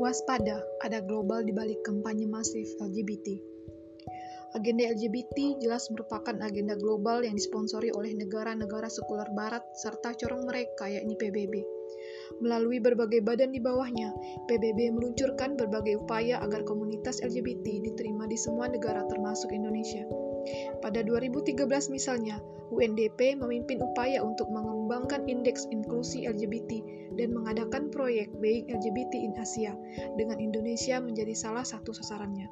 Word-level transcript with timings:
waspada, 0.00 0.64
ada 0.80 1.04
global 1.04 1.44
di 1.44 1.52
balik 1.52 1.84
kampanye 1.84 2.24
masif 2.24 2.72
LGBT. 2.80 3.36
Agenda 4.56 4.88
LGBT 4.90 5.62
jelas 5.62 5.86
merupakan 5.94 6.34
agenda 6.42 6.74
global 6.74 7.22
yang 7.22 7.38
disponsori 7.38 7.94
oleh 7.94 8.16
negara-negara 8.18 8.90
sekuler 8.90 9.28
barat 9.30 9.62
serta 9.78 10.16
corong 10.16 10.48
mereka 10.48 10.90
yakni 10.90 11.14
PBB. 11.14 11.62
Melalui 12.42 12.82
berbagai 12.82 13.22
badan 13.22 13.54
di 13.54 13.60
bawahnya, 13.62 14.10
PBB 14.48 14.90
meluncurkan 14.90 15.54
berbagai 15.54 16.02
upaya 16.02 16.42
agar 16.42 16.66
komunitas 16.66 17.22
LGBT 17.22 17.78
diterima 17.84 18.26
di 18.26 18.34
semua 18.40 18.66
negara 18.66 19.06
termasuk 19.06 19.54
Indonesia. 19.54 20.29
Pada 20.90 21.06
2013 21.06 21.70
misalnya, 21.94 22.42
UNDP 22.74 23.38
memimpin 23.38 23.78
upaya 23.78 24.26
untuk 24.26 24.50
mengembangkan 24.50 25.22
indeks 25.30 25.70
inklusi 25.70 26.26
LGBT 26.26 26.82
dan 27.14 27.30
mengadakan 27.30 27.94
proyek 27.94 28.34
Being 28.42 28.66
LGBT 28.74 29.14
in 29.22 29.30
Asia 29.38 29.70
dengan 30.18 30.42
Indonesia 30.42 30.98
menjadi 30.98 31.30
salah 31.30 31.62
satu 31.62 31.94
sasarannya. 31.94 32.50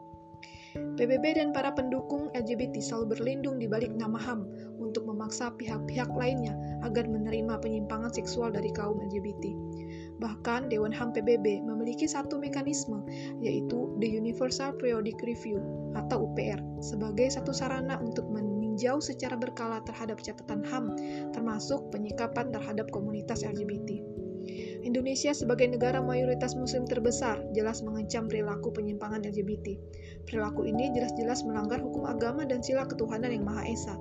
PBB 0.99 1.39
dan 1.39 1.55
para 1.55 1.71
pendukung 1.71 2.27
LGBT 2.35 2.83
selalu 2.83 3.15
berlindung 3.15 3.63
di 3.63 3.71
balik 3.71 3.95
nama 3.95 4.19
HAM 4.19 4.51
untuk 4.83 5.07
memaksa 5.07 5.55
pihak-pihak 5.55 6.11
lainnya 6.19 6.59
agar 6.83 7.07
menerima 7.07 7.63
penyimpangan 7.63 8.11
seksual 8.11 8.51
dari 8.51 8.75
kaum 8.75 8.99
LGBT. 8.99 9.55
Bahkan 10.19 10.67
Dewan 10.67 10.91
HAM 10.91 11.15
PBB 11.15 11.63
memiliki 11.63 12.11
satu 12.11 12.43
mekanisme, 12.43 13.07
yaitu 13.39 13.95
The 14.03 14.09
Universal 14.11 14.75
Periodic 14.75 15.23
Review 15.23 15.63
atau 15.95 16.27
UPR, 16.27 16.59
sebagai 16.83 17.31
satu 17.31 17.55
sarana 17.55 18.03
untuk 18.03 18.27
meninjau 18.27 18.99
secara 18.99 19.39
berkala 19.39 19.79
terhadap 19.87 20.19
catatan 20.19 20.67
HAM, 20.67 20.99
termasuk 21.31 21.95
penyikapan 21.95 22.51
terhadap 22.51 22.91
komunitas 22.91 23.47
LGBT. 23.47 24.18
Indonesia 24.87 25.35
sebagai 25.35 25.67
negara 25.67 25.99
mayoritas 25.99 26.55
muslim 26.55 26.87
terbesar 26.87 27.43
jelas 27.51 27.83
mengancam 27.83 28.31
perilaku 28.31 28.71
penyimpangan 28.71 29.27
LGBT. 29.27 29.75
Perilaku 30.23 30.69
ini 30.69 30.95
jelas-jelas 30.95 31.43
melanggar 31.43 31.83
hukum 31.83 32.07
agama 32.07 32.47
dan 32.47 32.63
sila 32.63 32.87
ketuhanan 32.87 33.35
yang 33.35 33.43
Maha 33.43 33.67
Esa. 33.67 33.95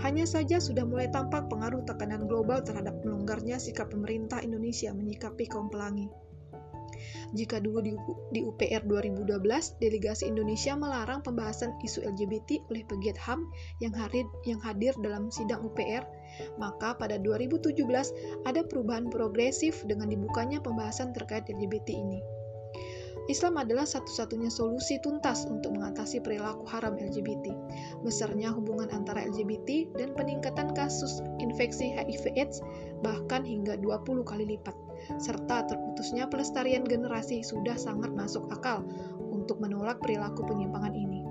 Hanya 0.00 0.24
saja 0.24 0.62
sudah 0.62 0.86
mulai 0.88 1.12
tampak 1.12 1.50
pengaruh 1.52 1.84
tekanan 1.84 2.24
global 2.24 2.64
terhadap 2.64 2.96
melonggarnya 3.04 3.60
sikap 3.60 3.92
pemerintah 3.92 4.40
Indonesia 4.40 4.94
menyikapi 4.96 5.44
kaum 5.44 5.68
pelangi. 5.68 6.08
Jika 7.36 7.60
dulu 7.60 7.84
di, 7.84 7.92
di 8.32 8.40
UPR 8.40 8.88
2012, 8.88 9.80
delegasi 9.84 10.32
Indonesia 10.32 10.72
melarang 10.72 11.20
pembahasan 11.20 11.76
isu 11.84 12.00
LGBT 12.04 12.64
oleh 12.72 12.88
pegiat 12.88 13.20
HAM 13.20 13.44
yang 13.84 13.92
hadir, 13.92 14.24
yang 14.48 14.60
hadir 14.64 14.96
dalam 15.04 15.28
sidang 15.28 15.60
UPR, 15.60 16.08
maka 16.56 16.96
pada 16.96 17.20
2017 17.20 17.76
ada 18.48 18.60
perubahan 18.64 19.12
progresif 19.12 19.84
dengan 19.84 20.08
dibukanya 20.08 20.64
pembahasan 20.64 21.12
terkait 21.12 21.44
LGBT 21.52 21.92
ini. 21.92 22.20
Islam 23.28 23.60
adalah 23.60 23.84
satu-satunya 23.84 24.48
solusi 24.48 24.96
tuntas 25.04 25.44
untuk 25.44 25.76
mengatasi 25.76 26.24
perilaku 26.24 26.64
haram 26.64 26.96
LGBT. 26.96 27.52
Besarnya 28.00 28.56
hubungan 28.56 28.88
antara 28.88 29.20
LGBT 29.28 29.92
dan 30.00 30.16
peningkatan 30.16 30.72
kasus 30.72 31.20
infeksi 31.36 31.92
HIV/AIDS 31.92 32.64
bahkan 33.04 33.44
hingga 33.44 33.76
20 33.76 34.24
kali 34.24 34.56
lipat, 34.56 34.72
serta 35.18 35.68
terputusnya 35.68 36.26
pelestarian 36.26 36.84
generasi 36.84 37.44
sudah 37.44 37.78
sangat 37.78 38.10
masuk 38.12 38.50
akal 38.50 38.82
untuk 39.30 39.62
menolak 39.62 40.00
perilaku 40.02 40.44
penyimpangan 40.44 40.94
ini. 40.94 41.24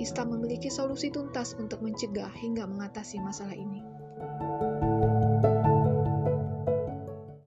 Islam 0.00 0.32
memiliki 0.32 0.72
solusi 0.72 1.12
tuntas 1.12 1.52
untuk 1.60 1.84
mencegah 1.84 2.32
hingga 2.32 2.64
mengatasi 2.64 3.20
masalah 3.20 3.52
ini. 3.52 3.84